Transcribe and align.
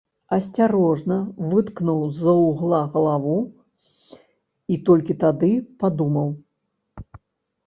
Асцярожна 0.35 1.17
выткнуў 1.51 1.99
з-за 2.15 2.33
вугла 2.39 2.79
галаву 2.95 3.35
і 4.77 4.79
толькі 4.89 5.19
тады 5.27 5.51
падумаў. 5.85 6.29